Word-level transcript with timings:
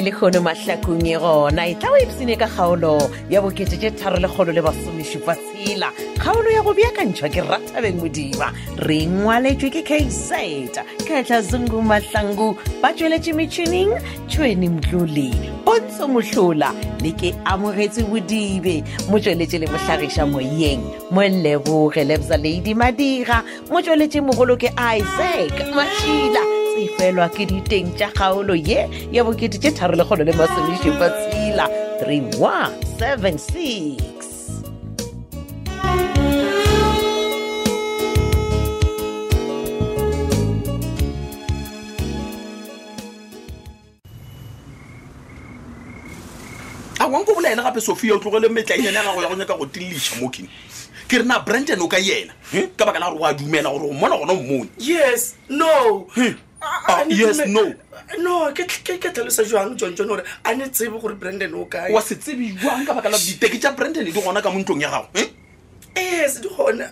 le 0.00 0.10
khono 0.10 0.40
mahlakung 0.42 1.06
e 1.06 1.14
gona 1.22 1.62
e 1.70 1.74
tla 1.78 1.90
o 1.94 1.98
ipsine 2.02 2.34
ka 2.36 2.46
kgaolo 2.50 2.98
ya 3.30 3.38
bokete 3.42 3.76
tse 3.78 3.90
tharo 3.98 4.18
le 4.18 4.26
kgolo 4.28 4.50
le 4.52 4.58
basomesupa 4.62 5.36
tshela 5.38 5.90
kgaolo 6.18 6.50
ya 6.50 6.62
go 6.66 6.74
bea 6.74 6.90
kantšhwa 6.98 7.28
ke 7.30 7.40
rathabeng 7.48 8.00
modima 8.02 8.50
re 8.82 9.06
ngwaletswe 9.06 9.70
ke 9.70 9.82
kaiseta 9.86 10.82
kgetlha 11.06 11.38
zungu 11.46 11.78
mahlangu 11.82 12.56
ba 12.82 12.90
tsweletse 12.92 13.30
metšhining 13.38 13.90
tšhweni 14.26 14.66
mtlole 14.74 15.30
pontso 15.64 16.08
mohlola 16.10 16.74
le 17.00 17.12
ke 17.14 17.30
amogetse 17.46 18.02
bodibe 18.10 18.82
mo 19.08 19.18
tsweletse 19.22 19.58
le 19.62 19.70
motlhagiša 19.70 20.26
moyeng 20.26 20.82
moleboge 21.14 22.02
lebsa 22.04 22.34
ladi 22.36 22.74
madira 22.74 23.38
mo 23.70 23.78
tsweletse 23.82 24.18
mogolo 24.26 24.56
ke 24.58 24.74
isaac 24.98 25.54
mašila 25.70 26.53
sefelwa 26.74 27.30
ke 27.30 27.46
diteng 27.46 27.94
tša 27.94 28.10
kgaolo 28.10 28.58
ye 28.58 28.82
ya 29.14 29.22
bokete 29.22 29.62
tše 29.62 29.70
tharo 29.70 29.94
le 29.94 30.04
kgolo 30.04 30.24
le 30.26 30.32
masomešupa 30.34 31.06
tshela 31.30 31.68
3176 32.02 33.98
a 46.98 47.06
wa 47.06 47.20
nko 47.22 47.34
bolaena 47.34 47.62
gape 47.62 47.80
sophia 47.80 48.14
o 48.14 48.18
tlogele 48.18 48.48
metlainyana 48.48 48.98
ya 48.98 49.04
gago 49.06 49.22
ya 49.22 49.28
go 49.28 49.34
nyaka 49.38 49.54
go 49.54 49.66
tiliša 49.70 50.16
mo 50.18 50.26
keng 50.28 50.48
ke 51.06 51.18
re 51.22 51.28
na 51.28 51.38
branden 51.38 51.78
o 51.86 51.86
ka 51.86 51.98
yena 52.02 52.32
ka 52.74 52.82
baka 52.82 52.98
la 52.98 53.10
gore 53.14 53.22
o 53.22 53.26
a 53.30 53.30
dumela 53.30 53.70
gore 53.70 53.86
o 53.94 53.94
mona 53.94 54.18
gona 54.18 54.34
o 54.34 54.42
mmone 54.42 54.68
yes 54.82 55.38
no 55.46 56.06
Ah, 56.84 57.00
yes 57.08 57.40
no 57.48 57.64
no 58.20 58.52
ke 58.52 58.68
tlhalosa 59.08 59.42
jang 59.48 59.72
jonjon 59.76 60.04
gore 60.04 60.20
a 60.44 60.50
ne 60.52 60.68
tsebe 60.68 61.00
gore 61.00 61.16
brandon 61.16 61.48
o 61.56 61.64
kae 61.64 61.88
wa 61.92 62.00
se 62.04 62.20
tsebe 62.20 62.52
jang 62.60 62.84
ka 62.84 62.92
baka 62.92 63.08
la 63.08 63.16
diteki 63.16 63.56
tsa 63.56 63.72
brandon 63.72 64.04
di 64.04 64.12
gona 64.12 64.44
ka 64.44 64.52
mo 64.52 64.60
ntlong 64.60 64.84
ya 64.84 64.92
gago 64.92 65.08
eh? 65.16 65.32
yes 65.96 66.44
di 66.44 66.48
gona 66.52 66.84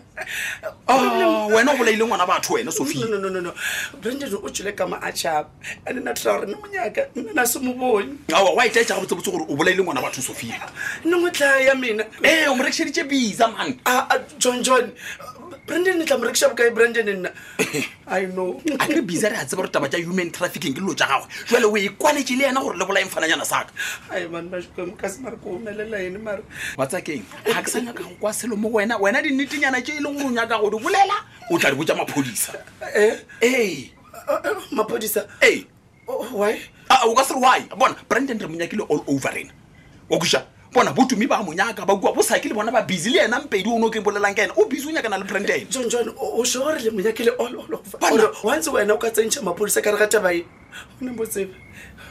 ah, 0.89 1.45
wena 1.53 1.77
o 1.77 1.77
bolaile 1.77 2.01
ngwana 2.01 2.25
batho 2.25 2.57
wena 2.57 2.73
sophinonono 2.73 3.53
brandon 4.01 4.33
o 4.41 4.49
tsele 4.49 4.73
kama 4.73 4.97
a 4.97 5.13
chapa 5.13 5.53
ande 5.85 6.01
na 6.01 6.17
tra 6.17 6.41
gore 6.41 6.49
nemonyaka 6.49 7.13
nna 7.13 7.45
se 7.45 7.61
mo 7.61 7.77
bone 7.77 8.17
aa 8.33 8.41
wa 8.49 8.65
etla 8.65 8.81
etsa 8.81 8.97
ga 8.97 9.03
botsebotse 9.05 9.29
gore 9.29 9.45
o 9.45 9.53
bolaile 9.61 9.85
ngwana 9.85 10.01
batho 10.01 10.25
sophia 10.25 10.57
nngwe 11.05 11.29
tlhaya 11.37 11.77
mina 11.77 12.09
ee 12.25 12.49
eh, 12.49 12.49
o 12.51 12.57
morekišeditse 12.57 13.05
bisa 13.05 13.45
man 13.53 13.77
ah, 13.85 14.09
john 14.41 14.65
john 14.65 14.89
brandon 15.67 16.01
e 16.03 16.05
tlamorekisa 16.05 16.49
bokae 16.49 16.71
brandon 16.71 17.07
nna 17.09 17.31
i 18.19 18.27
know 18.27 18.61
a 18.83 18.87
re 18.87 19.03
bisa 19.03 19.29
re 19.29 19.37
a 19.37 19.45
tseba 19.47 19.63
rotaba 19.63 19.89
ta 19.89 19.99
human 20.03 20.31
trafficking 20.31 20.75
ke 20.75 20.81
lelo 20.83 20.95
ja 20.95 21.07
gagwe 21.07 21.31
jale 21.51 21.67
o 21.71 21.77
e 21.77 21.89
kwaletse 21.89 22.35
le 22.35 22.45
yena 22.45 22.61
gore 22.61 22.79
le 22.79 22.85
bolae 22.85 23.05
mfanajana 23.05 23.45
saka 23.45 23.71
watsakeng 26.79 27.23
ga 27.47 27.63
ke 27.63 27.71
sa 27.71 27.79
nyakang 27.79 28.19
kwa 28.19 28.33
selo 28.35 28.57
mo 28.57 28.69
wena 28.75 28.99
wena 28.99 29.23
dinnetenyana 29.23 29.83
tse 29.83 29.93
e 30.03 30.03
leng 30.03 30.19
go 30.19 30.31
nyaka 30.31 30.59
go 30.59 30.71
di 30.71 30.79
bolela 30.83 31.17
o 31.51 31.59
tla 31.59 31.71
di 31.71 31.77
botsa 31.79 31.95
maphodisa 31.95 32.53
eh? 32.95 33.23
ee 33.43 33.67
eh, 33.71 33.79
eh, 33.79 33.87
maphodisa 34.75 35.29
ee 35.43 35.63
oh, 36.11 36.27
why 36.43 36.59
ah, 36.91 37.07
o 37.07 37.15
ka 37.15 37.23
sere 37.23 37.39
why 37.39 37.63
bona 37.79 37.95
brandon 38.11 38.39
re 38.39 38.47
monyakile 38.51 38.83
all 38.91 39.07
over 39.07 39.31
rena 39.31 39.55
wa 40.11 40.19
kusa 40.19 40.43
bona 40.73 40.93
botho 40.93 41.17
mme 41.17 41.27
ba 41.29 41.43
monyaka 41.45 41.85
ba 41.87 41.95
kua 42.01 42.13
bo 42.13 42.23
sake 42.23 42.45
le 42.49 42.55
bona 42.55 42.73
ba 42.73 42.83
busy 42.83 43.11
le 43.11 43.21
ena 43.25 43.41
mpedi 43.41 43.69
o 43.69 43.79
ne 43.79 43.85
o 43.87 43.91
ke 43.91 44.01
bolelang 44.01 44.35
ka 44.35 44.43
ena 44.45 44.53
o 44.57 44.65
busy 44.67 44.89
o 44.89 44.91
nyakana 44.93 45.19
le 45.21 45.25
brandenonse 45.29 45.99
wena 48.75 48.95
o 48.95 48.99
ka 49.05 49.11
tsentšha 49.11 49.43
mapodisa 49.45 49.81
kare 49.85 49.99
ga 50.01 50.07
tabae 50.09 50.43
one 51.01 51.11
botse 51.17 51.45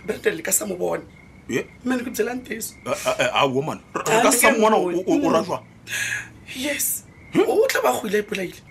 branden 0.06 0.36
le 0.38 0.44
ka 0.44 0.52
sa 0.52 0.66
mo 0.70 0.76
bone 0.76 1.02
mmele 1.50 2.04
ko 2.06 2.12
jelang 2.14 2.44
tesoaoman 2.46 3.80
ka 4.06 4.32
samona 4.32 4.78
o 4.78 4.90
rajwa 5.34 5.62
yes 6.56 7.04
hm? 7.34 7.44
o 7.50 7.66
tla 7.68 7.82
ba 7.82 7.90
goile 7.98 8.22
e 8.22 8.26
polaile 8.30 8.62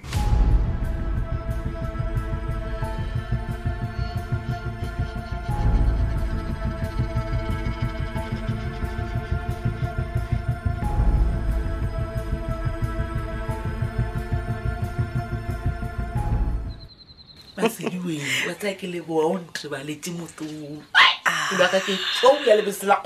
sediweng 17.81 18.21
o 18.49 18.53
tsaya 18.59 18.75
ke 18.77 18.87
leboa 18.93 19.25
o 19.27 19.39
ntebaletse 19.41 20.11
motong 20.13 20.83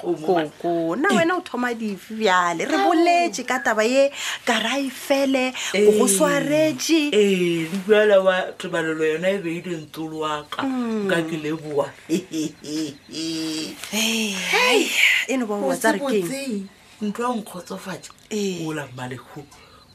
koko 0.05 0.97
nna 0.97 1.09
wena 1.15 1.37
o 1.37 1.41
thoma 1.41 1.75
dife 1.75 2.13
bjale 2.15 2.65
re 2.67 2.77
boletse 2.79 3.45
ka 3.47 3.59
taba 3.59 3.85
ye 3.85 4.11
karaefele 4.45 5.55
go 5.73 6.07
swaretse 6.09 7.11
ee 7.15 7.67
dibjala 7.71 8.21
wa 8.21 8.37
tebalelo 8.59 9.05
yona 9.05 9.29
e 9.31 9.39
beilentsoloaka 9.39 10.61
e 10.63 10.67
hmm. 10.67 11.09
ka 11.11 11.17
ke 11.23 11.37
leboa 11.41 11.87
eno 15.29 15.47
baatsa 15.47 15.93
rekeng 15.97 16.67
ntho 17.03 17.23
ya 17.23 17.29
nkgotsofatsa 17.31 18.13
ola 18.67 18.85
malekhu 18.97 19.41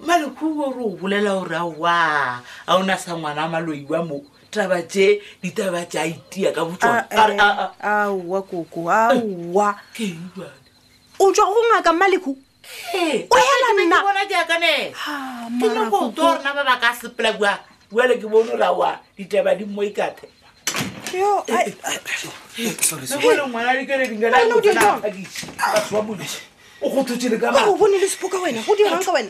malekhu 0.02 0.48
ore 0.66 0.82
o 0.84 0.90
bolela 0.98 1.32
gore 1.38 1.58
aa 1.88 2.42
a 2.68 2.76
ona 2.76 2.98
sa 2.98 3.14
ngwana 3.18 3.44
a 3.44 3.48
maloiwa 3.48 4.06
moo 4.08 4.26
taba 4.52 4.82
tse 4.84 5.22
ditaba 5.42 5.86
tse 5.86 5.98
a 6.00 6.06
itia 6.10 6.52
ka 6.54 6.66
botsonaa 6.66 7.06
ah, 7.06 7.30
eh, 7.30 8.10
ah, 8.10 8.10
ah. 8.10 8.42
koko 8.42 8.90
aa 8.90 9.14
o 11.20 11.26
tswa 11.34 11.46
go 11.54 11.62
ngaka 11.70 11.94
maleko 11.94 12.34
orona 15.90 16.50
ba 16.54 16.64
baka 16.66 16.90
sepela 16.98 17.32
a 17.46 17.56
ale 18.02 18.18
ke 18.18 18.26
bone 18.28 18.50
ola 18.50 18.74
a 18.90 18.92
ditaba 19.18 19.54
di 19.56 19.66
mmo 19.66 19.82
ikate 19.86 20.26
eh, 20.26 21.70
eh. 24.66 25.86
o 26.82 26.88
go 26.90 27.00
thotsele 27.04 27.38
ka 27.40 27.52
o 27.68 27.78
bone 27.78 27.98
le 28.02 28.08
sepoka 28.10 28.40
wena 28.42 28.62
go 28.66 28.74
dirang 28.76 29.04
ka 29.06 29.12
wena 29.14 29.30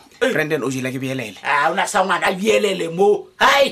brandon 0.29 0.61
o 0.63 0.69
jela 0.73 0.89
ke 0.93 0.99
bielele 1.03 1.39
a 1.43 1.53
ona 1.73 1.85
sa 1.91 2.03
ngwana 2.05 2.25
a 2.29 2.33
bielele 2.39 2.87
mo 2.97 3.09
hai 3.43 3.65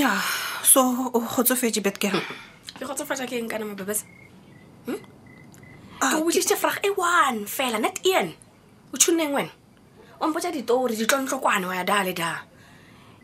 ya 0.00 0.12
so 0.72 0.80
o 1.14 1.18
kgotsofetse 1.24 1.80
betker 1.86 2.12
ke 2.20 2.84
kgotsofetsa 2.84 3.24
ke 3.30 3.34
eng 3.40 3.48
kana 3.52 3.64
mabebese 3.68 4.04
hm? 4.86 5.00
ah, 6.04 6.12
ke 6.12 6.20
botsiste 6.24 6.56
frag 6.62 6.76
e 6.88 6.90
one 7.12 7.40
fela 7.56 7.80
net 7.84 8.04
ian 8.10 8.28
o 8.92 8.98
tshunneng 9.00 9.32
wena 9.36 9.52
ompotsa 10.20 10.52
ditori 10.56 10.92
ditlontlokwane 11.00 11.66
wa 11.72 11.80
ya 11.80 11.88
da 11.92 12.04
le 12.08 12.12
da 12.20 12.30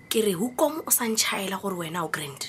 ke 0.08 0.24
re 0.24 0.32
hukomo 0.40 0.82
o 0.88 0.96
sa 0.96 1.04
ntšhaela 1.12 1.60
gore 1.60 1.76
wena 1.84 2.00
o 2.06 2.10
grand 2.14 2.42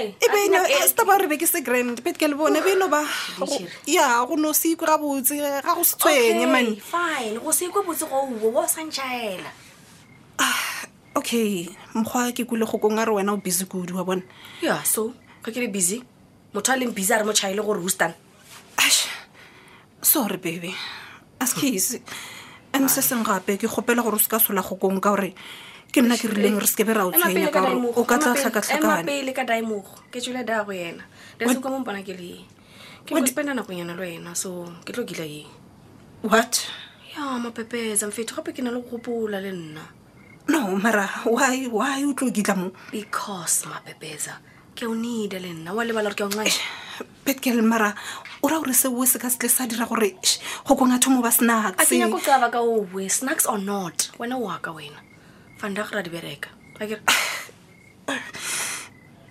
ah, 1.24 1.24
e 1.24 1.26
e 1.26 1.30
beke 1.32 1.48
se 1.48 1.64
grand 1.64 1.96
bet 2.04 2.20
ke 2.20 2.28
le 2.28 2.36
bone 2.36 2.60
beno 2.60 2.92
ba 2.92 3.00
ya 3.88 4.20
go 4.28 4.36
no 4.36 4.52
se 4.52 4.76
ikwe 4.76 4.84
gabotse 4.84 5.32
ga 5.40 5.64
go 5.64 5.80
se 5.80 5.96
tshwenye 5.96 6.44
mane 6.44 6.76
ah, 10.44 10.60
okay 11.16 11.72
mokgwa 11.96 12.28
ke 12.36 12.44
kule 12.44 12.68
go 12.68 12.76
kong 12.76 13.00
a 13.00 13.04
re 13.08 13.16
wena 13.16 13.32
o 13.32 13.40
busy 13.40 13.64
kudu 13.64 13.96
wa 13.96 14.04
bone 14.04 14.22
ya 14.60 14.84
so 14.84 15.16
ga 15.40 15.48
ke 15.48 15.64
be 15.64 15.72
busy 15.72 16.04
motho 16.52 16.68
a 16.76 16.76
leng 16.76 16.92
busy 16.92 17.16
a 17.16 17.24
re 17.24 17.24
motšhaele 17.24 17.64
gore 17.64 17.80
hostan 17.80 18.12
ash 18.76 19.08
sorry 20.04 20.36
baby 20.36 20.76
askase 21.40 22.04
hmm. 22.04 22.76
and 22.76 22.92
se 22.92 23.00
seng 23.00 23.24
gape 23.24 23.56
ke 23.56 23.64
kgopela 23.64 24.04
gore 24.04 24.20
o 24.20 24.20
se 24.20 24.28
ka 24.28 24.36
sola 24.36 24.60
go 24.60 24.76
kong 24.76 25.00
ka 25.00 25.16
gore 25.16 25.32
ke 25.88 26.04
nna 26.04 26.20
ke 26.20 26.28
rileng 26.28 26.60
re 26.60 26.68
sekebe 26.68 26.92
ra 26.92 27.08
o 27.08 27.12
tshwenya 27.12 27.48
ka 27.48 27.64
gore 27.64 27.80
o 27.96 28.02
ka 28.04 28.20
tsa 28.20 28.36
tlhakatlhakane 28.36 29.08
no 40.48 40.64
mara 40.80 41.04
why 41.28 41.68
why 41.68 42.00
o 42.08 42.12
tlo 42.16 42.32
kitla 42.32 42.56
mo 42.56 42.72
because 42.88 43.68
mapepetsa 43.68 44.40
ke 44.72 44.88
o 44.88 44.96
nida 44.96 45.36
le 45.36 45.52
nna 45.52 45.76
wa 45.76 45.84
lebala 45.84 46.08
gore 46.08 46.16
ke 46.16 46.24
onga 46.24 46.44
betkel 47.24 47.60
mara 47.60 47.92
o 48.40 48.48
ra 48.48 48.56
gore 48.56 48.72
seo 48.72 48.96
se 49.04 49.20
ka 49.20 49.28
se 49.28 49.36
tle 49.44 49.48
sa 49.52 49.68
dira 49.68 49.84
gore 49.84 50.16
go 50.64 50.72
konga 50.72 50.96
thomo 50.96 51.20
ba 51.20 51.28
snacks 51.32 51.84
ka 51.84 52.60
o 52.64 52.72
snacks 53.12 53.44
or 53.44 53.60
not 53.60 54.08
wena 54.16 54.40
o 54.40 54.48
aka 54.48 54.72
wena 54.72 55.04
Vandag 55.58 55.90
ra 55.92 56.00
di 56.02 56.10
Akere. 56.16 56.38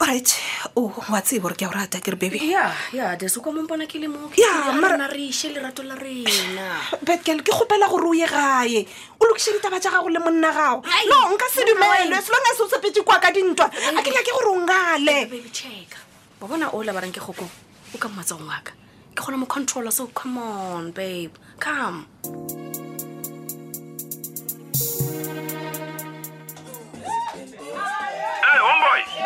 Alright. 0.02 0.30
O 0.76 0.92
wa 1.10 1.22
tsebe 1.24 1.40
gore 1.42 1.56
ke 1.56 1.64
a 1.64 1.68
go 1.72 1.72
rata 1.74 2.00
kere 2.02 2.18
baby. 2.20 2.52
Ya, 2.52 2.72
ya, 2.92 3.16
des 3.16 3.32
o 3.38 3.40
kwa 3.42 3.54
mo 3.54 3.64
ke 3.88 3.96
le 3.98 4.08
mo. 4.10 4.30
Ya, 4.36 4.76
lerato 4.76 5.84
la 5.88 5.96
rena. 5.96 6.68
Betkel 7.06 7.40
ke 7.44 7.52
kgopela 7.56 7.88
gore 7.88 8.08
o 8.12 8.12
ye 8.12 8.28
gae. 8.28 8.86
O 9.22 9.24
lokise 9.26 9.56
ditaba 9.56 9.80
ja 9.80 9.90
gago 9.90 10.10
le 10.12 10.20
monna 10.20 10.52
gago. 10.52 10.84
No, 10.84 11.32
nka 11.32 11.48
se 11.50 11.64
dumele. 11.64 12.12
As 12.14 12.30
long 12.30 12.48
as 12.52 12.60
o 12.60 12.68
sepetse 12.68 13.04
kwa 13.06 13.20
ka 13.22 13.32
dintwa. 13.32 13.72
A 13.72 14.02
ke 14.04 14.12
nyake 14.12 14.32
gore 14.36 14.52
o 14.52 14.66
ngale. 14.68 15.32
checka. 15.56 15.98
Ba 16.42 16.48
bona 16.50 16.70
o 16.76 16.80
la 16.84 16.92
ke 17.10 17.22
gokong. 17.24 17.50
O 17.96 17.98
ka 17.98 18.10
mmatsa 18.10 18.36
ngwaka. 18.36 18.74
Ke 19.16 19.24
gona 19.24 19.38
mo 19.40 19.46
controller 19.46 19.92
so 19.92 20.08
come 20.08 20.38
on 20.40 20.92
babe. 20.92 21.32
Come. 21.58 22.06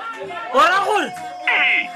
ora 0.53 0.79
gore 0.85 1.11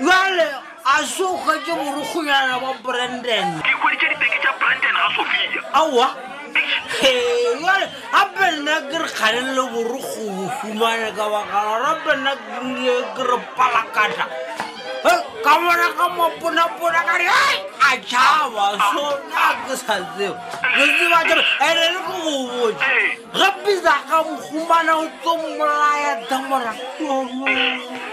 jale 0.06 0.49
a 0.93 0.97
soga 1.05 1.55
ke 1.65 1.73
morogonyana 1.76 2.56
wa 2.62 2.73
brandon 2.85 3.50
aa 3.61 3.97
jale 4.00 4.17
gape 8.15 8.44
nna 8.55 8.76
ke 8.91 8.97
re 9.05 9.09
kganele 9.17 9.62
borogo 9.73 10.23
bofumane 10.37 11.09
ka 11.19 11.25
baka 11.37 11.59
ora 11.76 11.87
ape 11.97 12.12
nna 12.21 12.32
kee 12.49 12.97
ke 13.19 13.23
re 13.31 13.37
palakata 13.59 14.27
ka 15.44 15.53
bona 15.62 15.88
ka 16.00 16.06
moponapona 16.17 17.00
kare 17.11 17.27
a 17.29 17.91
jaba 18.12 18.67
sona 18.87 19.44
ke 19.67 19.75
sa 19.82 19.97
tseo 20.15 20.32
ke 20.77 20.85
tseba 20.97 21.19
kere 21.29 21.43
ene 21.69 21.85
le 21.93 21.99
ko 22.09 22.12
gobotse 22.25 23.05
gapisa 23.37 23.94
ga 24.11 24.19
mofumana 24.31 24.93
o 25.05 25.06
tso 25.20 25.32
mmolaya 25.44 26.12
damorakoo 26.32 28.12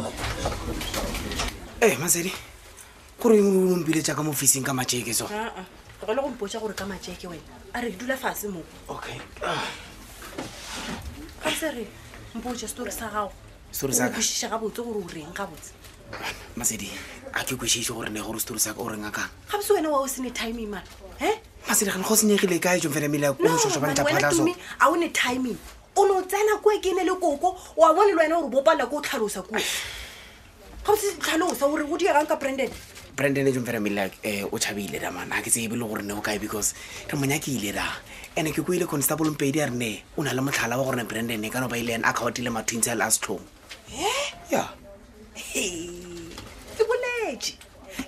ee 1.81 1.87
eh, 1.87 1.97
masedi 1.99 2.31
gore 3.21 3.41
ompile 3.41 4.01
jaaka 4.07 4.21
mo 4.23 4.33
fising 4.33 4.63
ka 4.65 4.73
majeke 4.79 5.13
so 5.19 5.25
ah, 5.33 5.49
ah. 5.59 5.65
go 6.05 6.13
le 6.13 6.21
go 6.21 6.27
mpotsa 6.29 6.59
gore 6.61 6.73
ka 6.77 6.85
majeke 6.85 7.25
wena 7.25 7.55
a 7.73 7.81
re 7.81 7.89
dula 7.91 8.17
fase 8.17 8.47
mo 8.53 8.61
okay 8.87 9.17
ga 11.43 11.49
se 11.59 11.71
re 11.73 11.85
mpotsa 12.37 12.67
setori 12.69 12.91
sa 12.93 13.09
gago 13.09 13.33
oreiša 13.81 14.49
ga 14.53 14.57
botse 14.61 14.81
gore 14.85 14.99
o 15.01 15.09
reng 15.15 15.33
ga 15.33 15.47
botse 15.49 15.71
masedi 16.55 16.91
a 17.33 17.41
ke 17.43 17.55
kwešiše 17.57 17.93
gore 17.97 18.09
ne 18.13 18.21
gore 18.21 18.37
setori 18.39 18.59
saka 18.61 18.77
o 18.79 18.85
reng 18.89 19.05
a 19.05 19.11
kang 19.11 19.29
ga 19.51 19.57
bese 19.57 19.73
wena 19.73 19.89
wa 19.89 20.01
o 20.01 20.07
sene 20.07 20.29
timing 20.29 20.69
mana 20.69 20.85
e 21.19 21.33
masedi 21.67 21.89
gane 21.91 22.03
go 22.05 22.13
senyegile 22.15 22.59
kae 22.61 22.77
jong 22.79 22.93
fena 22.93 23.09
mele 23.09 23.25
oobaaaaome 23.29 24.53
a 24.79 24.89
one 24.89 25.09
timing 25.09 25.57
o 25.97 26.05
ne 26.05 26.11
o 26.13 26.21
tsenako 26.29 26.73
e 26.73 26.77
ke 26.77 26.93
ne 26.93 27.09
le 27.09 27.17
koko 27.17 27.57
oa 27.77 27.89
bone 27.93 28.11
le 28.13 28.21
wena 28.21 28.37
gore 28.37 28.51
bopalela 28.53 28.85
ko 28.85 29.01
o 29.01 29.01
tlhalosa 29.01 29.41
koo 29.41 29.57
ga 30.85 30.91
o 30.91 30.95
se 30.95 31.11
tlhalosa 31.15 31.65
gore 31.69 31.83
e 31.83 31.87
eh, 31.89 31.93
o 31.93 31.97
diegang 31.97 32.25
ka 32.27 32.35
branden 32.35 32.69
branden 33.15 33.47
e 33.47 33.51
jonfela 33.53 33.79
mmelelau 33.79 34.09
o 34.51 34.57
tšhabeile 34.57 34.99
damana 34.99 35.35
ga 35.37 35.41
ke 35.45 35.49
tseebe 35.53 35.75
le 35.77 35.85
gore 35.85 36.01
ne 36.01 36.13
o 36.13 36.21
kae 36.21 36.39
because 36.39 36.73
re 37.07 37.17
monya 37.17 37.37
ke 37.39 37.49
ile 37.53 37.71
da 37.73 37.85
and-e 38.35 38.51
ke 38.51 38.65
koile 38.65 38.87
constable 38.87 39.29
mpedi 39.29 39.61
a 39.61 39.65
re 39.69 39.75
ne 39.75 40.03
o 40.17 40.23
na 40.23 40.31
le 40.33 40.41
motlhala 40.41 40.77
wa 40.77 40.83
gorene 40.83 41.05
branden 41.07 41.45
e 41.45 41.49
kano 41.49 41.67
ba 41.67 41.77
ile 41.77 41.93
an 41.95 42.03
accounti 42.03 42.41
le 42.41 42.49
mathuntse 42.49 42.89
a 42.91 42.95
last 42.95 43.21
tlong 43.21 43.43
e 43.93 44.09
ya 44.49 44.63
ke 45.53 46.83
boletše 46.89 47.53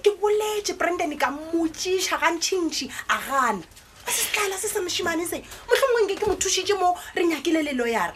ke 0.01 0.09
boletše 0.17 0.73
branden 0.73 1.13
ka 1.17 1.29
motšiša 1.29 2.17
gantšhintšhi 2.17 2.89
a 3.13 3.17
gana 3.29 3.61
a 3.61 4.11
se 4.11 4.25
tlala 4.33 4.57
se 4.57 4.65
sa 4.67 4.81
mošimane 4.81 5.25
se 5.29 5.37
motlhomongwe 5.69 6.17
ke 6.17 6.25
ke 6.25 6.27
mothušitše 6.27 6.73
mo 6.81 6.95
re 7.13 7.21
nyakile 7.27 7.61
le 7.61 7.77
loyara 7.77 8.15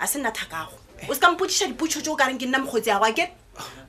a 0.00 0.06
se 0.06 0.18
nna 0.18 0.30
thakago 0.30 0.72
o 1.08 1.14
seka 1.14 1.30
mpotsiša 1.32 1.66
dipotso 1.66 2.00
tse 2.00 2.10
o 2.10 2.16
kareng 2.16 2.38
ke 2.38 2.46
nna 2.46 2.58
mokgotsi 2.62 2.88
ya 2.90 2.98
go 2.98 3.04
ake 3.04 3.32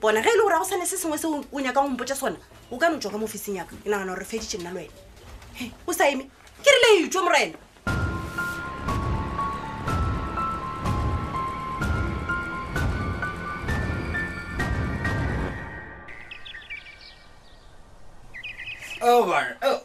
bona 0.01 0.21
ge 0.21 0.27
e 0.27 0.37
le 0.37 0.43
gore 0.43 0.55
a 0.55 0.59
go 0.59 0.65
sane 0.65 0.85
se 0.85 0.97
sengwe 0.97 1.17
se 1.17 1.27
o 1.27 1.59
nyaka 1.61 1.81
go 1.81 1.87
mpotsa 1.87 2.15
sona 2.15 2.35
o 2.71 2.77
ka 2.77 2.89
no 2.89 2.97
tswa 2.97 3.11
ka 3.11 3.17
mo 3.17 3.25
ofising 3.25 3.55
yaka 3.55 3.75
e 3.85 3.89
nagana 3.89 4.13
gore 4.13 4.25
feditše 4.25 4.57
nna 4.57 4.71
le 4.71 4.89
wena 5.57 5.73
o 5.87 5.93
sa 5.93 6.07
eme 6.09 6.25
ke 6.63 6.69
rile 6.71 7.05
itswo 7.07 7.23
morena 7.23 7.57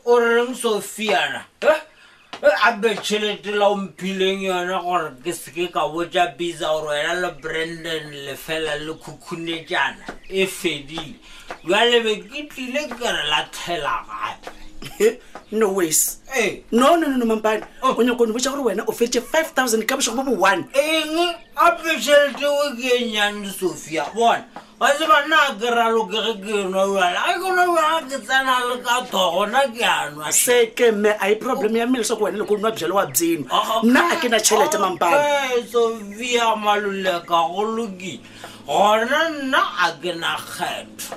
o 0.08 0.18
rereng 0.20 0.54
sofiana 0.56 1.44
a 2.66 2.72
be 2.76 2.88
tšhelete 2.94 3.50
la 3.54 3.66
omphileng 3.72 4.42
yone 4.46 4.76
gore 4.82 5.10
ke 5.22 5.32
seke 5.36 5.70
ka 5.72 5.84
botja 5.92 6.24
bisa 6.38 6.66
gore 6.66 6.90
wena 6.90 7.14
le 7.22 7.30
brandon 7.42 8.06
lefela 8.26 8.74
le 8.86 8.94
khukhunetjana 9.04 10.04
e 10.26 10.46
fedile 10.46 11.14
jwa 11.64 11.80
lebe 11.90 12.12
ke 12.30 12.48
tlile 12.52 12.82
ke 12.98 13.06
re 13.16 13.22
la 13.30 13.40
thela 13.52 13.94
gape 14.10 14.57
no 15.50 15.72
ways 15.72 16.18
hey. 16.30 16.62
no 16.70 16.94
no 16.98 17.08
no 17.08 17.16
no 17.16 17.26
mampane 17.32 17.64
oh. 17.82 17.94
o 17.96 18.00
nyako 18.04 18.26
no 18.28 18.32
botsa 18.36 18.50
gore 18.52 18.64
wena 18.70 18.84
o 18.86 18.92
fetse 18.92 19.18
5000 19.24 19.88
ka 19.88 19.96
bosego 19.96 20.20
bo 20.24 20.36
bo 20.36 20.44
one 20.48 20.62
eng 20.76 21.34
apeselete 21.66 22.44
o 22.44 22.76
ke 22.78 22.90
enyang 23.08 23.38
sofia 23.58 24.04
bone 24.14 24.44
wa 24.80 24.92
se 24.98 25.06
banna 25.10 25.38
a 25.50 25.54
kry-a 25.58 25.88
lokege 25.88 26.32
ke 26.44 26.52
enwa 26.66 26.84
jale 26.84 27.16
a 27.16 27.32
kena 27.40 27.62
ona 27.64 28.00
ke 28.10 28.18
tsena 28.26 28.54
le 28.68 28.76
ka 28.86 28.94
thogona 29.10 29.60
ke 29.74 29.82
anwa 29.84 30.32
se 30.32 30.56
ke 30.76 30.92
mme 30.92 31.16
a 31.16 31.30
e 31.32 31.36
problem 31.40 31.76
ya 31.80 31.86
mmele 31.88 32.04
seko 32.04 32.24
wena 32.28 32.38
le 32.44 32.44
ko 32.44 32.56
nwa 32.60 32.70
byale 32.76 32.94
wa 32.98 33.06
byeno 33.08 33.46
oh, 33.50 33.80
nna 33.82 34.00
a 34.12 34.14
ke 34.20 34.28
na 34.28 34.38
tšhelete 34.38 34.78
mampane 34.78 35.24
sofia 35.72 36.46
maloleka 36.60 37.40
go 37.54 37.64
lokile 37.74 38.20
gona 38.68 39.28
nna 39.42 39.62
a 39.88 39.88
ke 40.00 40.12
na 40.12 40.36
kgetho 40.38 41.16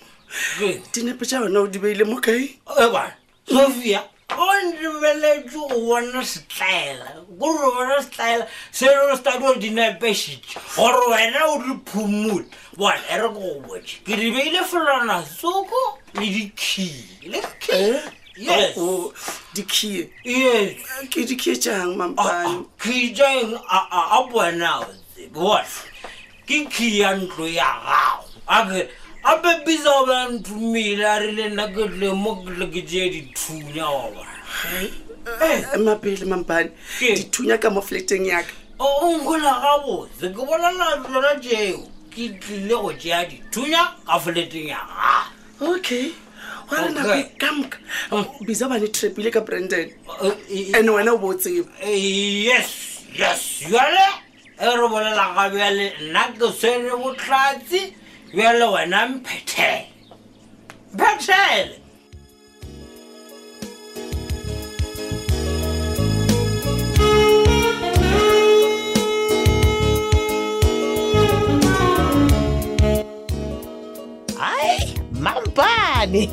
dinepe 0.91 1.25
tsa 1.25 1.37
yona 1.41 1.59
o 1.59 1.67
di 1.67 1.79
beile 1.79 2.03
mo 2.03 2.15
kae 2.21 2.59
sophia 3.47 4.03
o 4.31 4.61
ndibeletse 4.61 5.55
eh? 5.57 5.61
o 5.61 5.65
oh, 5.65 5.85
bona 5.87 6.23
setlaela 6.23 7.07
kore 7.39 7.75
bona 7.75 7.97
setlaela 8.03 8.47
se 8.71 8.87
re 8.87 9.15
stadio 9.17 9.55
dinepešitše 9.59 10.59
gore 10.75 11.09
wena 11.11 11.45
o 11.45 11.53
oh, 11.57 11.63
di 11.63 11.73
phumole 11.85 12.45
bona 12.77 12.97
e 13.11 13.17
re 13.17 13.27
ko 13.27 13.39
go 13.39 13.59
boe 13.67 13.81
ke 13.81 14.15
di 14.15 14.31
beile 14.31 14.63
felana 14.71 15.19
soko 15.25 15.99
le 16.13 16.25
dikhile 16.25 17.41
dikhie 19.53 20.09
ke 21.11 21.25
dikhie 21.27 21.55
jang 21.59 21.95
mampankhie 21.95 23.11
ah, 23.11 23.11
ah, 23.11 23.13
jang 23.13 23.59
ah, 23.67 24.17
a 24.17 24.27
bona 24.31 24.71
otse 24.85 25.27
bona 25.33 25.67
ke 26.47 26.63
khi 26.71 26.99
ya 27.01 27.13
ntlo 27.19 27.47
ya 27.47 27.67
gago 27.83 28.31
akere 28.47 28.89
abe 29.23 29.65
biza 29.65 29.99
abantu 30.01 30.55
mina 30.55 31.19
rile 31.19 31.49
nakule 31.49 32.09
mokle 32.13 32.65
gejedi 32.67 33.31
thunya 33.35 33.85
wa 33.85 34.13
hayi 34.45 34.93
eh. 35.41 35.65
emapele 35.73 36.25
mampane 36.25 36.71
dithunya 36.99 37.57
ka 37.57 37.69
mo 37.69 37.81
flateng 37.81 38.25
yaka 38.25 38.51
o 38.79 39.13
ngola 39.21 39.61
gabotse 39.61 40.33
ke 40.33 40.41
bona 40.45 40.71
la 40.73 40.95
lona 41.05 41.35
jeo 41.39 41.85
ke 42.09 42.29
tlile 42.39 42.73
go 42.81 42.91
tšea 42.93 43.29
dithunya 43.29 43.91
ka 44.05 44.19
fleteng 44.19 44.67
ya 44.67 44.81
ga 44.89 45.69
okay 45.69 46.11
wa 46.71 46.81
rena 46.81 47.01
go 47.05 47.13
ikamka 47.13 47.77
e 48.17 48.45
bisa 48.45 48.67
bane 48.69 48.87
trepile 48.87 49.31
ka 49.31 49.41
brandon 49.41 49.79
and 49.79 50.33
eh, 50.49 50.71
eh, 50.73 50.89
wena 50.93 51.13
o 51.13 51.17
bo 51.17 51.27
o 51.27 51.33
tseba 51.37 51.69
yes 51.85 52.99
yes 53.13 53.61
yale 53.69 54.05
e 54.57 54.65
re 54.65 54.87
bolela 54.89 55.29
gabjale 55.37 55.93
nna 56.09 56.25
ke 56.33 56.51
swere 56.57 56.97
botlhatse 56.97 58.00
bjalo 58.33 58.71
wena 58.71 59.07
mphethele 59.09 59.87
mphethele 60.93 61.79
ai 74.39 74.99
mampane 75.11 76.29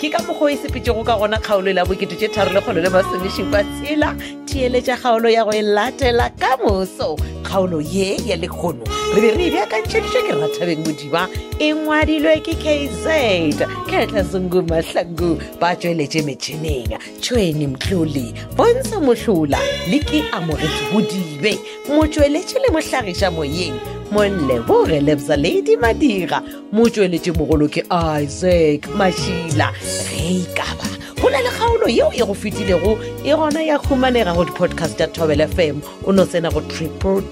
ke 0.00 0.08
ka 0.08 0.18
mokgwa 0.18 0.40
o 0.40 0.48
e 0.48 0.56
sepetsego 0.56 1.04
ka 1.06 1.14
gona 1.18 1.36
kgaolo 1.36 1.72
la 1.76 1.82
bokete 1.84 2.16
tse 2.16 2.28
tharo 2.34 2.52
le 2.54 2.60
kgolo 2.60 2.80
le 2.80 2.88
masomešipa 2.88 3.58
tshela 3.68 4.10
tieletša 4.48 4.96
kgaolo 4.96 5.28
ya 5.36 5.44
go 5.44 5.52
e 5.52 5.62
latela 5.76 6.30
ka 6.40 6.56
moso 6.62 7.16
kgaolo 7.48 7.80
ye 7.92 8.16
ya 8.28 8.36
lekgono 8.36 8.84
re 9.14 9.20
be 9.20 9.30
re 9.32 9.44
e 9.44 9.50
beakantšhedišwa 9.50 10.22
ke 10.22 10.32
rathabeng 10.32 10.84
modima 10.86 11.28
e 11.58 11.72
ngwadilwe 11.74 12.40
ke 12.40 12.54
kazeta 12.54 13.66
kgetlha 13.86 14.24
sungu 14.24 14.62
mahlangu 14.68 15.40
ba 15.60 15.76
tsweletše 15.76 16.22
metšhineng 16.22 16.92
tšhwene 17.20 17.66
mtlole 17.66 18.32
bontsha 18.56 19.00
mohlola 19.00 19.58
le 19.90 19.98
ke 19.98 20.24
amogetse 20.32 20.82
bodibe 20.92 21.58
motsweletše 21.88 22.58
le 22.60 22.68
mohlagiša 22.76 23.30
moyeng 23.30 23.74
monleboge 24.12 25.00
lebsa 25.00 25.36
ladi 25.36 25.76
madira 25.80 26.42
motsweletše 26.72 27.32
mogolo 27.32 27.68
ke 27.68 27.80
isaac 28.22 28.88
mašila 28.92 29.72
ge 29.72 30.28
ikaba 30.36 30.88
e 30.92 31.20
go 31.20 31.30
na 31.30 31.40
le 31.40 31.50
kgano 31.88 31.94
yeo 31.94 32.12
e 32.14 32.24
go 32.24 32.34
fetilego 32.34 32.98
e 33.24 33.34
gona 33.34 33.62
ya 33.64 33.78
humanega 33.78 34.34
go 34.34 34.44
di-podcast 34.44 34.98
ya 35.00 35.06
tobel 35.08 35.40
fm 35.48 35.80
o 36.06 36.12
no 36.12 36.24
tsena 36.24 36.50
go 36.52 36.60
triplew 36.60 37.22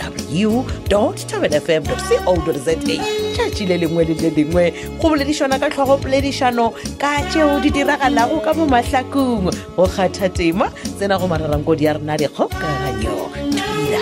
tobel 0.89 1.51
fm 1.61 1.85
co 1.85 2.53
za 2.59 2.73
tšatšile 2.77 3.79
lengwe 3.81 4.05
le 4.05 4.15
le 4.15 4.31
lengwe 4.31 4.71
go 5.01 5.09
boledišana 5.09 5.59
ka 5.61 5.69
tlhogopoledišano 5.71 6.73
ka 6.99 7.23
tšeo 7.31 7.61
di 7.63 7.71
diragalago 7.71 8.41
ka 8.45 8.55
mo 8.55 8.67
mahlakong 8.67 9.53
go 9.77 9.85
kgatha 9.87 10.29
tema 10.33 10.73
tsena 10.99 11.19
go 11.19 11.29
mararang 11.29 11.65
kodi 11.65 11.85
eh, 11.87 11.87
ya 11.87 11.99
rena 11.99 12.17
dikgokaganyo 12.17 13.17
thula 13.53 14.01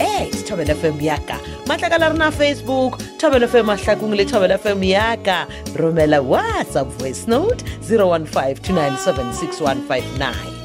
at 0.00 0.32
tobel 0.46 0.68
fm 0.76 1.00
yaka 1.00 1.38
matlakala 1.70 2.08
rena 2.12 2.28
facebook 2.40 2.92
thobelo 3.20 3.46
fm 3.52 3.66
mahlakong 3.72 4.14
le 4.20 4.24
thobelo 4.32 4.54
fm 4.62 4.80
yaka 4.94 5.36
romela 5.82 6.18
whatsapp 6.32 6.88
voice 6.98 7.24
note 7.34 7.60
015 7.88 10.63